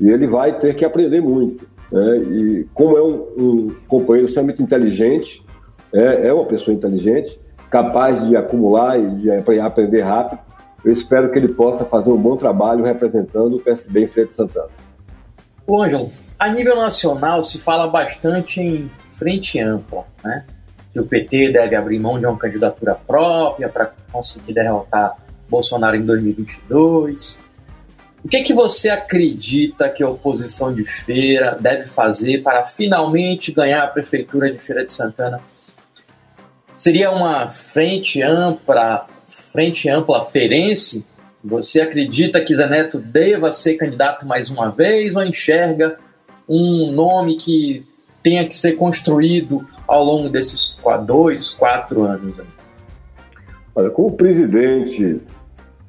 [0.00, 1.66] e ele vai ter que aprender muito.
[1.90, 2.16] Né?
[2.18, 5.44] E como é um, um companheiro extremamente inteligente,
[5.92, 9.30] é, é, uma pessoa inteligente, capaz de acumular e de
[9.60, 10.40] aprender rápido,
[10.84, 14.34] eu espero que ele possa fazer um bom trabalho representando o PSB em Feira de
[14.34, 14.68] Santana.
[15.66, 20.44] Ô, Ângelo, a nível nacional se fala bastante em frente ampla, né?
[20.92, 25.16] Que o PT deve abrir mão de uma candidatura própria para conseguir derrotar
[25.48, 27.38] Bolsonaro em 2022.
[28.24, 33.52] O que, é que você acredita que a oposição de Feira deve fazer para finalmente
[33.52, 35.40] ganhar a prefeitura de Feira de Santana?
[36.76, 41.06] Seria uma frente ampla, frente ampla ferense?
[41.42, 45.96] Você acredita que Zé Neto deva ser candidato mais uma vez ou enxerga
[46.48, 47.86] um nome que
[48.22, 50.76] tenha que ser construído ao longo desses
[51.06, 52.36] dois, quatro anos?
[53.74, 55.20] Olha, como presidente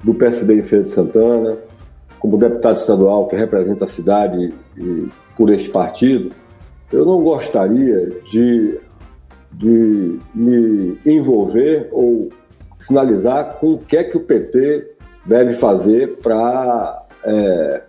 [0.02, 1.58] do PSB em Feira de Santana,
[2.20, 4.54] como deputado estadual que representa a cidade
[5.36, 6.30] por este partido,
[6.92, 8.78] eu não gostaria de,
[9.52, 12.28] de me envolver ou
[12.78, 14.92] sinalizar com o que é que o PT
[15.24, 17.82] deve fazer para, é,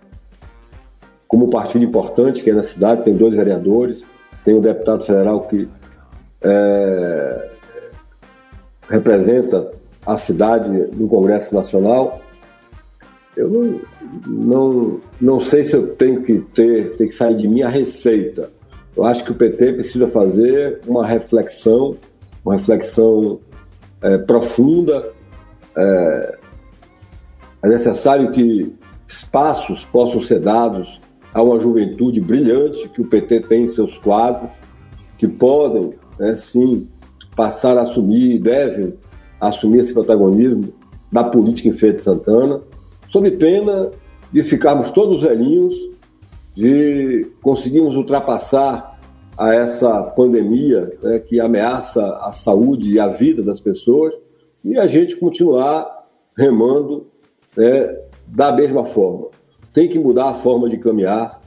[1.28, 4.02] como partido importante que é na cidade, tem dois vereadores,
[4.44, 5.68] tem um deputado federal que
[6.40, 7.50] é,
[8.88, 9.72] representa
[10.06, 12.20] a cidade no Congresso Nacional
[13.36, 13.80] eu não,
[14.26, 18.50] não, não sei se eu tenho que ter, tem que sair de mim a receita.
[18.94, 21.96] Eu acho que o PT precisa fazer uma reflexão,
[22.44, 23.40] uma reflexão
[24.02, 25.10] é, profunda.
[25.74, 26.38] É,
[27.62, 28.70] é necessário que
[29.06, 31.00] espaços possam ser dados
[31.32, 34.52] a uma juventude brilhante que o PT tem em seus quadros,
[35.16, 36.86] que podem, né, sim,
[37.34, 38.92] passar a assumir, devem
[39.40, 40.70] assumir esse protagonismo
[41.10, 42.60] da política em Feira de Santana
[43.12, 43.90] sob pena
[44.32, 45.74] de ficarmos todos velhinhos,
[46.54, 48.98] de conseguirmos ultrapassar
[49.36, 54.14] a essa pandemia né, que ameaça a saúde e a vida das pessoas
[54.64, 57.06] e a gente continuar remando
[57.56, 59.28] né, da mesma forma.
[59.72, 61.40] Tem que mudar a forma de caminhar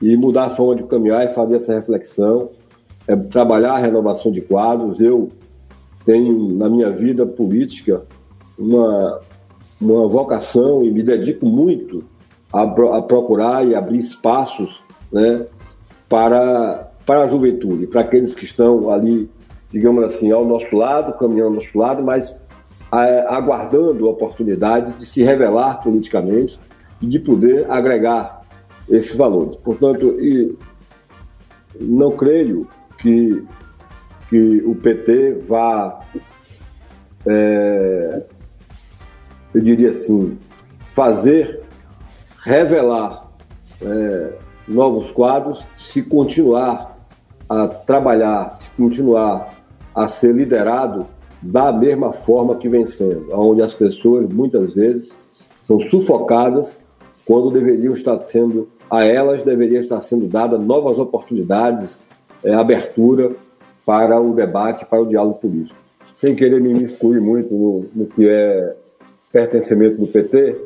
[0.00, 2.50] e mudar a forma de caminhar e fazer essa reflexão,
[3.06, 5.00] é trabalhar a renovação de quadros.
[5.00, 5.28] Eu
[6.04, 8.02] tenho na minha vida política
[8.58, 9.20] uma
[9.80, 12.04] uma vocação e me dedico muito
[12.52, 15.46] a, a procurar e abrir espaços né,
[16.08, 19.30] para, para a juventude, para aqueles que estão ali,
[19.70, 22.36] digamos assim, ao nosso lado, caminhando ao nosso lado, mas
[22.90, 26.58] a, aguardando a oportunidade de se revelar politicamente
[27.00, 28.42] e de poder agregar
[28.88, 29.56] esses valores.
[29.56, 30.16] Portanto,
[31.80, 33.42] não creio que,
[34.28, 36.00] que o PT vá
[37.24, 38.22] é,
[39.54, 40.38] eu diria assim,
[40.92, 41.62] fazer,
[42.44, 43.30] revelar
[43.82, 44.32] é,
[44.66, 46.98] novos quadros, se continuar
[47.48, 49.54] a trabalhar, se continuar
[49.94, 51.06] a ser liderado
[51.42, 55.12] da mesma forma que vem sendo, onde as pessoas muitas vezes
[55.62, 56.78] são sufocadas
[57.24, 62.00] quando deveriam estar sendo, a elas deveria estar sendo dada novas oportunidades,
[62.42, 63.32] é, abertura
[63.86, 65.78] para o debate, para o diálogo político.
[66.20, 68.76] Sem querer me excluir muito no, no que é
[69.32, 70.56] pertencimento do PT,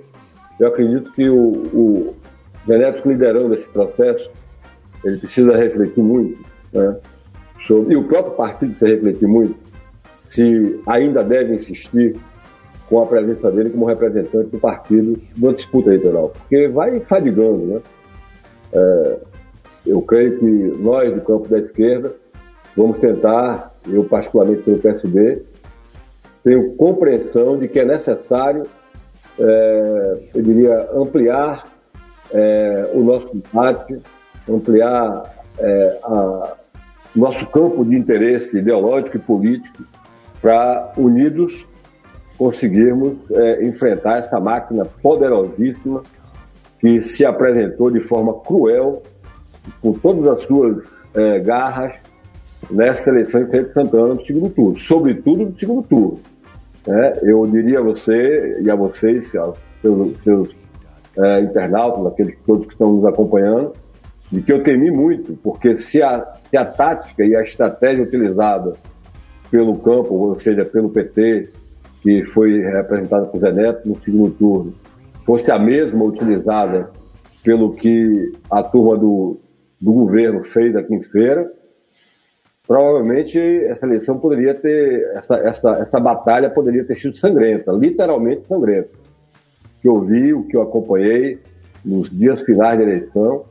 [0.58, 2.14] eu acredito que o, o
[3.04, 4.30] liderando esse processo,
[5.04, 6.96] ele precisa refletir muito, né,
[7.66, 9.56] sobre, e o próprio partido precisa refletir muito,
[10.30, 12.16] se ainda deve insistir
[12.88, 17.80] com a presença dele como representante do partido na disputa eleitoral, porque vai fadigando, né?
[18.72, 19.18] É,
[19.86, 20.46] eu creio que
[20.82, 22.14] nós, do campo da esquerda,
[22.76, 25.42] vamos tentar, eu particularmente pelo PSB,
[26.44, 28.66] tenho compreensão de que é necessário,
[29.38, 31.72] é, eu diria, ampliar
[32.30, 33.98] é, o nosso debate,
[34.48, 36.56] ampliar é, a,
[37.16, 39.84] nosso campo de interesse ideológico e político
[40.42, 41.66] para, unidos,
[42.36, 46.02] conseguirmos é, enfrentar essa máquina poderosíssima
[46.78, 49.02] que se apresentou de forma cruel,
[49.80, 51.94] com todas as suas é, garras,
[52.70, 56.33] nessa eleição de Santana do segundo turno, sobretudo do segundo turno.
[56.86, 60.56] É, eu diria a você e a vocês, aos seus, seus
[61.18, 63.72] é, internautas, aqueles todos que estão nos acompanhando,
[64.30, 68.74] de que eu temi muito, porque se a, se a tática e a estratégia utilizada
[69.50, 71.50] pelo campo, ou seja, pelo PT,
[72.02, 74.74] que foi representada por Zé Neto no segundo turno,
[75.24, 76.90] fosse a mesma utilizada
[77.42, 79.38] pelo que a turma do,
[79.80, 81.50] do governo fez aqui em feira,
[82.66, 88.90] provavelmente essa eleição poderia ter, essa, essa, essa batalha poderia ter sido sangrenta, literalmente sangrenta.
[89.76, 91.38] O que eu vi, o que eu acompanhei
[91.84, 93.44] nos dias finais da eleição,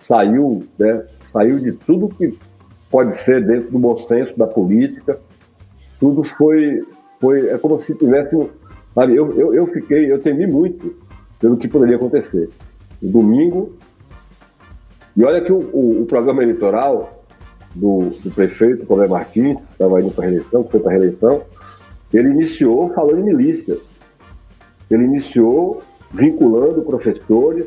[0.00, 2.36] saiu, né, saiu de tudo que
[2.90, 5.20] pode ser dentro do bom senso da política,
[6.00, 6.82] tudo foi,
[7.20, 8.36] foi é como se tivesse,
[8.94, 10.96] sabe, eu, eu, eu fiquei, eu temi muito
[11.38, 12.50] pelo que poderia acontecer.
[13.00, 13.76] Domingo,
[15.16, 17.19] e olha que o, o, o programa eleitoral
[17.74, 20.94] do, do prefeito Paulo Martins, que estava indo para a reeleição, que foi para a
[20.94, 21.42] reeleição,
[22.12, 23.76] ele iniciou falando em milícia.
[24.90, 27.66] Ele iniciou vinculando professores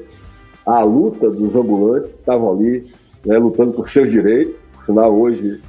[0.65, 2.91] à luta dos ambulantes que estavam ali
[3.25, 4.55] né, lutando por seus direitos.
[4.73, 5.61] Por sinal, hoje,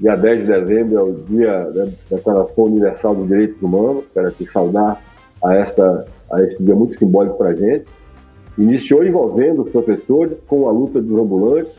[0.00, 4.04] dia 10 de dezembro, é o dia né, da Declaração Universal dos Direitos Humanos.
[4.12, 5.00] Quero aqui saudar
[5.42, 7.84] a, esta, a este dia muito simbólico para a gente.
[8.58, 11.72] Iniciou envolvendo os professores com a luta dos ambulantes,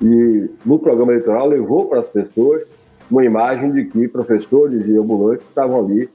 [0.00, 2.62] e no programa eleitoral levou para as pessoas
[3.10, 6.08] uma imagem de que professores e ambulantes estavam ali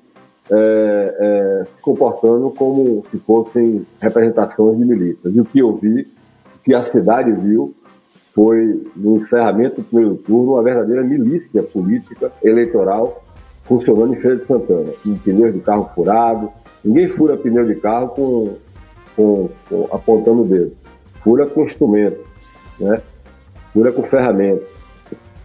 [0.50, 5.36] é, é, se comportando como se fossem representações de milícias.
[5.36, 7.76] E o que eu vi, o que a cidade viu,
[8.34, 13.24] foi, no encerramento do primeiro turno, uma verdadeira milícia política eleitoral
[13.64, 16.50] funcionando em Feira de Santana, com pneus de carro furado.
[16.84, 18.54] Ninguém fura pneu de carro com,
[19.16, 20.74] com, com apontando o dedo.
[21.24, 22.20] Fura com instrumento,
[22.80, 23.02] né?
[23.76, 24.70] Cura com ferramentas.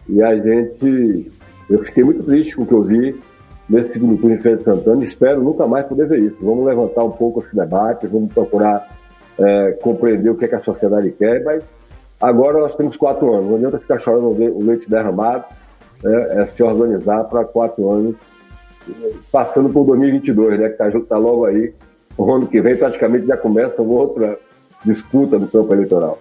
[0.08, 1.32] E a gente,
[1.68, 3.20] eu fiquei muito triste com o que eu vi
[3.68, 5.02] nesse segundo turno em Feira de Santana.
[5.02, 6.36] Espero nunca mais poder ver isso.
[6.40, 8.88] Vamos levantar um pouco esse debate, vamos procurar
[9.36, 11.64] é, compreender o que, é que a sociedade quer, mas
[12.20, 13.48] agora nós temos quatro anos.
[13.48, 15.44] Não adianta ficar chorando o leite derramado,
[16.04, 18.14] é, é se organizar para quatro anos,
[19.32, 21.74] passando por 2022, né, que está tá logo aí.
[22.16, 24.38] O ano que vem praticamente já começa uma outra
[24.84, 26.18] disputa do campo eleitoral.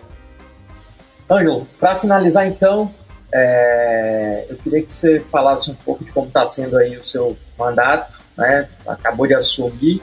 [1.29, 2.91] Ângelo, para finalizar então,
[3.31, 7.37] é, eu queria que você falasse um pouco de como está sendo aí o seu
[7.57, 8.67] mandato, né?
[8.87, 10.01] Acabou de assumir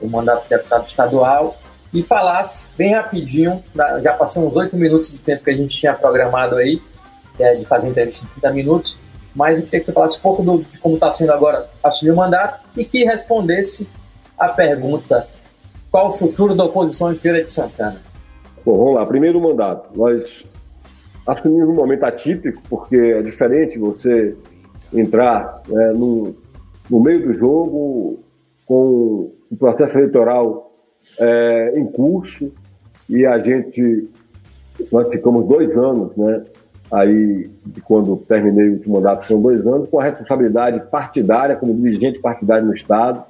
[0.00, 1.56] o mandato de deputado estadual
[1.92, 3.62] e falasse bem rapidinho,
[4.02, 6.80] já passamos oito minutos do tempo que a gente tinha programado aí,
[7.36, 8.96] que é de fazer entrevista em 30 minutos,
[9.34, 12.10] mas eu queria que você falasse um pouco do, de como está sendo agora assumir
[12.12, 13.88] o mandato e que respondesse
[14.38, 15.28] a pergunta
[15.90, 18.00] qual o futuro da oposição em Feira de Santana?
[18.64, 19.06] Bom, vamos lá.
[19.06, 19.90] Primeiro mandato.
[19.96, 20.44] Nós
[21.26, 24.34] assumimos um momento atípico, porque é diferente você
[24.92, 26.34] entrar né, no,
[26.88, 28.20] no meio do jogo
[28.66, 30.72] com o processo eleitoral
[31.18, 32.50] é, em curso
[33.08, 34.08] e a gente,
[34.90, 36.44] nós ficamos dois anos, né,
[36.90, 37.50] aí
[37.84, 42.66] quando terminei o último mandato, são dois anos, com a responsabilidade partidária, como dirigente partidário
[42.66, 43.24] no Estado,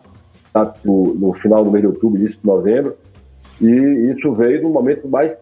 [0.53, 2.97] tá, no, no final do mês de outubro, início de novembro,
[3.69, 5.37] e isso veio num momento mais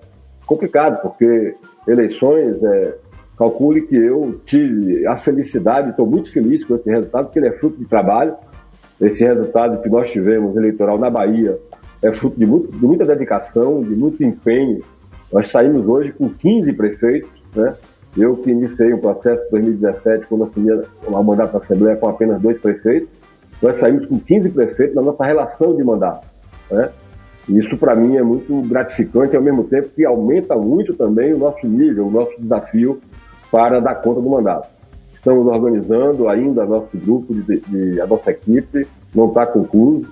[0.47, 1.55] complicado, porque
[1.87, 2.95] eleições, é,
[3.37, 7.53] calcule que eu tive a felicidade, estou muito feliz com esse resultado, porque ele é
[7.53, 8.35] fruto de trabalho.
[9.01, 11.59] Esse resultado que nós tivemos eleitoral na Bahia
[12.01, 14.83] é fruto de, muito, de muita dedicação, de muito empenho.
[15.33, 17.75] Nós saímos hoje com 15 prefeitos, né?
[18.17, 20.71] Eu que iniciei um processo em 2017, quando assumi
[21.07, 23.09] o mandato da Assembleia com apenas dois prefeitos,
[23.63, 26.27] nós saímos com 15 prefeitos na nossa relação de mandato.
[26.71, 26.91] Né?
[27.49, 31.67] Isso, para mim, é muito gratificante, ao mesmo tempo que aumenta muito também o nosso
[31.67, 33.01] nível, o nosso desafio
[33.51, 34.69] para dar conta do mandato.
[35.13, 40.09] Estamos organizando ainda nosso grupo, de, de a nossa equipe, não está concluído.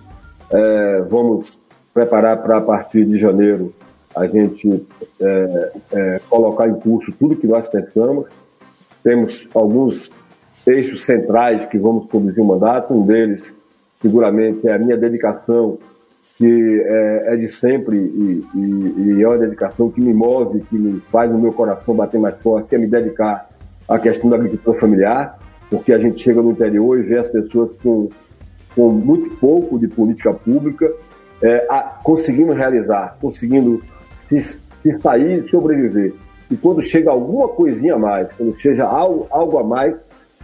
[0.50, 1.58] É, vamos
[1.94, 3.72] preparar para, a partir de janeiro,
[4.14, 4.86] a gente
[5.20, 8.26] é, é, colocar em curso tudo que nós pensamos.
[9.02, 10.10] Temos alguns
[10.66, 12.92] eixos centrais que vamos conduzir o mandato.
[12.92, 13.42] Um deles,
[14.02, 15.78] seguramente, é a minha dedicação,
[16.40, 20.74] que é, é de sempre e, e, e, é uma dedicação que me move, que
[20.74, 23.50] me faz o meu coração bater mais forte, que é me dedicar
[23.86, 25.38] à questão da agricultura familiar,
[25.68, 28.08] porque a gente chega no interior e vê as pessoas com,
[28.74, 30.90] com muito pouco de política pública
[31.42, 33.82] é, a, conseguindo realizar, conseguindo
[34.30, 36.14] se, se sair e sobreviver.
[36.50, 39.94] E quando chega alguma coisinha a mais, quando chega algo, algo a mais,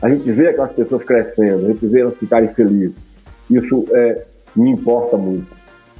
[0.02, 2.94] a gente vê aquelas pessoas crescendo, a gente vê elas ficarem felizes.
[3.48, 5.56] Isso é, me importa muito.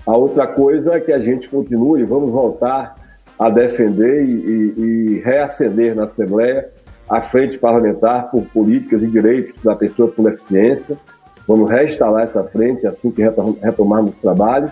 [0.07, 2.97] A outra coisa é que a gente continue, vamos voltar
[3.39, 6.69] a defender e, e, e reacender na Assembleia
[7.09, 10.97] a frente parlamentar por políticas e direitos da pessoa com deficiência.
[11.47, 13.23] Vamos reinstalar essa frente assim que
[13.63, 14.71] retomarmos o trabalho.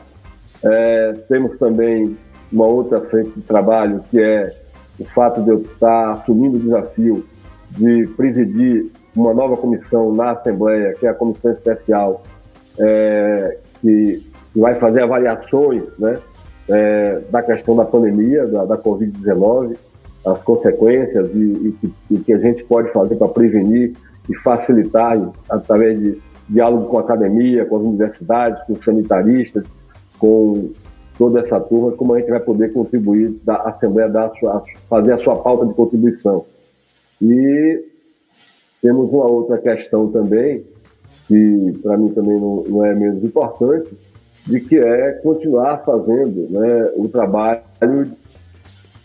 [0.63, 2.17] É, temos também
[2.53, 4.55] uma outra frente de trabalho que é
[4.99, 7.25] o fato de eu estar assumindo o desafio
[7.71, 12.23] de presidir uma nova comissão na Assembleia, que é a Comissão Especial,
[12.79, 14.25] é, que,
[14.55, 16.19] que, vai fazer avaliações né,
[16.71, 19.77] é, da questão da pandemia, da, da Covid-19,
[20.25, 21.77] as consequências e
[22.11, 23.93] o que a gente pode fazer para prevenir
[24.29, 29.65] e facilitar através de diálogo com a academia, com as universidades, com os sanitaristas,
[30.19, 30.71] com
[31.19, 35.13] toda essa turma, como a gente vai poder contribuir, da Assembleia dar a sua, fazer
[35.13, 36.45] a sua pauta de contribuição.
[37.21, 37.85] E
[38.83, 40.65] temos uma outra questão também,
[41.27, 43.91] que para mim também não, não, é menos importante,
[44.47, 47.63] de que é continuar fazendo né, o trabalho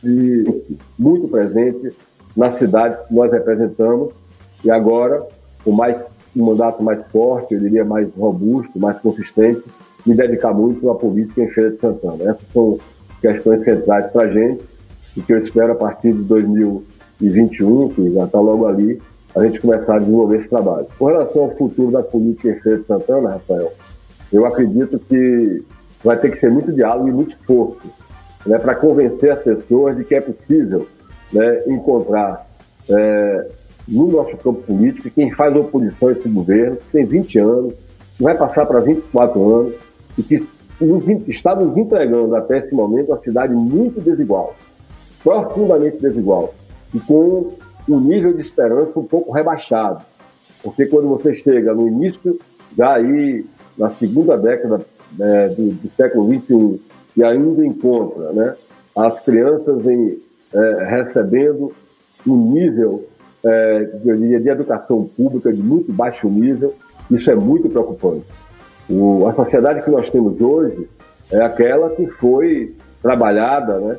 [0.03, 1.95] de, muito presente
[2.35, 4.13] na cidade que nós representamos
[4.63, 5.25] e agora
[5.63, 5.97] com mais
[6.35, 9.63] um mandato mais forte, eu diria mais robusto, mais consistente,
[10.05, 12.23] me dedicar muito à política em Feira de Santana.
[12.23, 12.79] Essas são
[13.21, 14.63] questões centrais para a gente
[15.17, 19.01] e que eu espero a partir de 2021, que já está logo ali,
[19.35, 20.87] a gente começar a desenvolver esse trabalho.
[20.97, 23.73] Com relação ao futuro da política em Feira de Santana, Rafael,
[24.31, 25.63] eu acredito que
[26.03, 27.87] vai ter que ser muito diálogo e muito esforço
[28.45, 30.87] né, para convencer as pessoas de que é possível
[31.31, 32.47] né, encontrar
[32.89, 33.47] é,
[33.87, 37.73] no nosso campo político quem faz oposição a esse governo, que tem 20 anos,
[38.17, 39.73] que vai passar para 24 anos
[40.17, 40.47] e que
[40.79, 44.55] nos, está nos entregando até esse momento uma cidade muito desigual,
[45.23, 46.53] profundamente desigual,
[46.93, 47.53] e com
[47.87, 50.03] um nível de esperança um pouco rebaixado.
[50.61, 52.39] Porque quando você chega no início,
[52.77, 53.45] já aí
[53.79, 54.81] na segunda década
[55.17, 56.81] né, do, do, século XXI,
[57.15, 58.55] e ainda encontra né,
[58.95, 60.19] as crianças em,
[60.53, 61.73] é, recebendo
[62.27, 63.07] um nível
[63.43, 66.75] é, de, de educação pública de muito baixo nível,
[67.09, 68.25] isso é muito preocupante.
[68.89, 70.89] O, a sociedade que nós temos hoje
[71.31, 73.97] é aquela que foi trabalhada né,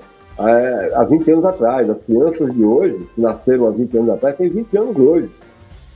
[0.94, 1.88] há 20 anos atrás.
[1.88, 5.30] As crianças de hoje, que nasceram há 20 anos atrás, têm 20 anos hoje.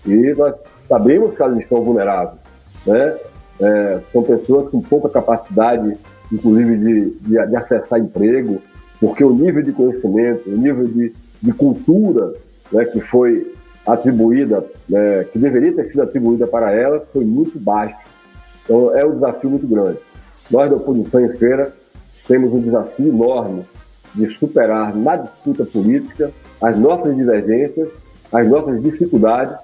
[0.06, 0.54] E nós
[0.88, 2.38] sabemos que elas estão vulneráveis.
[2.86, 3.16] Né?
[3.60, 5.96] É, são pessoas com pouca capacidade,
[6.32, 8.60] inclusive, de, de, de, acessar emprego,
[9.00, 12.34] porque o nível de conhecimento, o nível de, de cultura
[12.72, 13.54] né, que foi
[13.86, 17.96] atribuída, né, que deveria ter sido atribuída para elas, foi muito baixo.
[18.64, 19.98] Então é um desafio muito grande.
[20.50, 21.72] Nós da oposição em feira
[22.26, 23.64] temos um desafio enorme
[24.14, 26.30] de superar na disputa política
[26.60, 27.88] as nossas divergências,
[28.32, 29.56] as nossas dificuldades,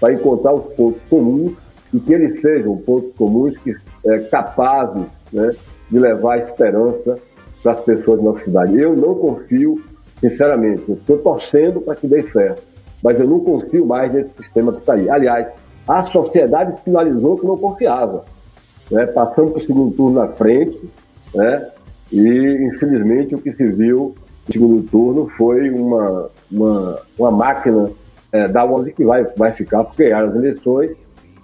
[0.00, 1.52] para encontrar os pontos comuns
[1.96, 3.74] e que eles sejam pontos comuns que
[4.04, 5.56] é, capazes né,
[5.90, 7.18] de levar esperança
[7.62, 8.78] para as pessoas da nossa cidade.
[8.78, 9.82] Eu não confio,
[10.20, 12.62] sinceramente, estou torcendo para que dê certo,
[13.02, 15.08] mas eu não confio mais nesse sistema que está aí.
[15.08, 15.46] Aliás,
[15.88, 18.26] a sociedade finalizou que não confiava.
[18.90, 19.06] Né?
[19.06, 20.78] Passamos para o segundo turno na frente,
[21.34, 21.70] né?
[22.12, 24.14] E, infelizmente, o que se viu
[24.46, 27.90] no segundo turno foi uma, uma, uma máquina
[28.30, 30.90] é, da onde que vai, vai ficar por ganhar as eleições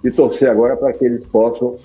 [0.03, 1.77] e torcer agora para que eles possam,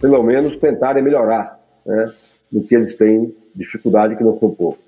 [0.00, 2.12] pelo menos, tentarem melhorar né,
[2.50, 4.78] no que eles têm dificuldade, que não são pouco.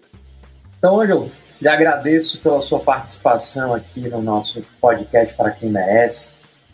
[0.79, 1.31] Então, Ângelo,
[1.61, 6.31] lhe agradeço pela sua participação aqui no nosso podcast Para Quem Merece.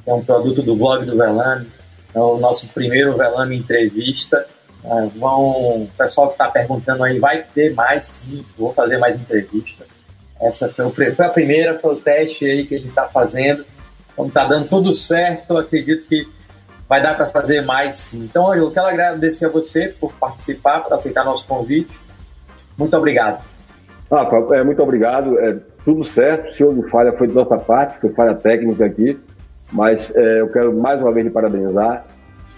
[0.07, 1.67] É um produto do blog do Velame,
[2.15, 4.47] é o nosso primeiro Velame Entrevista.
[4.83, 9.17] É, vão, o pessoal que está perguntando aí, vai ter mais sim, vou fazer mais
[9.17, 9.85] entrevista.
[10.41, 13.65] Essa foi, o, foi a primeira, foi o teste aí que a gente está fazendo.
[14.19, 16.27] Então está dando tudo certo, acredito que
[16.89, 18.25] vai dar para fazer mais sim.
[18.25, 21.97] Então, eu quero agradecer a você por participar, por aceitar nosso convite.
[22.77, 23.45] Muito obrigado.
[24.11, 25.39] Ah, é, muito obrigado.
[25.39, 26.53] É, tudo certo.
[26.55, 29.17] Se houve falha, foi de nossa parte, foi falha técnica aqui.
[29.71, 32.05] Mas é, eu quero mais uma vez te parabenizar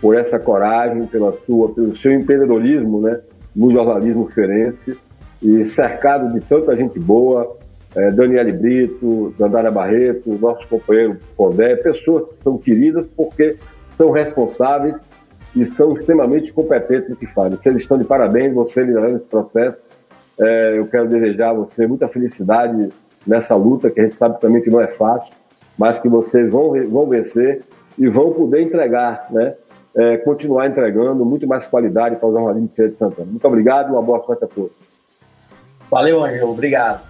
[0.00, 3.20] por essa coragem, pela sua, pelo seu empreendedorismo né,
[3.54, 4.96] no jornalismo ferense
[5.42, 7.58] e cercado de tanta gente boa,
[7.94, 13.56] é, Daniele Brito, Dandara Barreto, nosso companheiro Pondé, pessoas que são queridas porque
[13.96, 14.96] são responsáveis
[15.54, 17.58] e são extremamente competentes no que fazem.
[17.60, 19.78] Vocês estão de parabéns, você liderando esse processo.
[20.38, 22.88] É, eu quero desejar a você muita felicidade
[23.26, 25.32] nessa luta, que a gente sabe também que não é fácil,
[25.76, 27.62] mas que vocês vão, vão vencer
[27.98, 29.54] e vão poder entregar, né?
[29.94, 33.26] É, continuar entregando muito mais qualidade para o jornalismo de Santana.
[33.28, 34.70] Muito obrigado uma boa sorte a todos.
[35.90, 36.52] Valeu, Angelo.
[36.52, 37.09] Obrigado.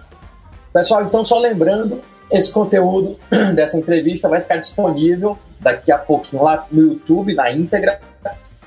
[0.73, 2.01] Pessoal, então só lembrando,
[2.31, 3.17] esse conteúdo
[3.55, 7.99] dessa entrevista vai ficar disponível daqui a pouquinho lá no YouTube, na íntegra,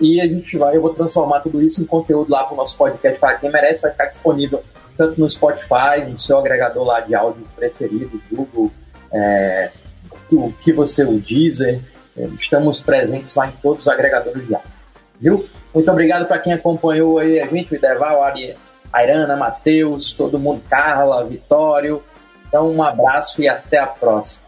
[0.01, 2.77] e a gente vai, eu vou transformar tudo isso em conteúdo lá para o nosso
[2.77, 4.63] podcast para quem merece, vai ficar disponível
[4.97, 8.71] tanto no Spotify, no seu agregador lá de áudio preferido, Google,
[9.13, 9.71] é,
[10.31, 11.81] o que você o Deezer,
[12.17, 14.71] é, estamos presentes lá em todos os agregadores de áudio.
[15.21, 15.49] Viu?
[15.73, 18.33] Muito obrigado para quem acompanhou aí a gente, o Ideval, a
[18.95, 22.03] Airana, Matheus, todo mundo, Carla, Vitório.
[22.47, 24.44] Então, um abraço e até a próxima.